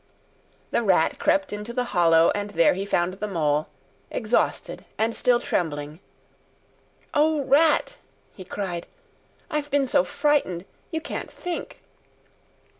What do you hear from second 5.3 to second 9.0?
trembling. "O Rat!" he cried,